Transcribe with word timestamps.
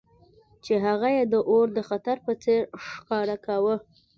چې 0.63 0.73
هغه 0.85 1.07
یې 1.17 1.23
د 1.33 1.35
اور 1.49 1.67
د 1.77 1.79
خطر 1.89 2.17
په 2.25 2.31
څیر 2.43 2.61
ښکاره 2.87 3.37
کاوه 3.45 3.75